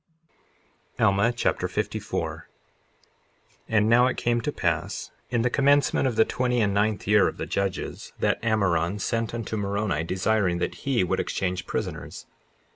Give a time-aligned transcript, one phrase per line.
[0.99, 6.25] Alma Chapter 54 54:1 And now it came to pass in the commencement of the
[6.25, 11.03] twenty and ninth year of the judges, that Ammoron sent unto Moroni desiring that he
[11.03, 12.25] would exchange prisoners.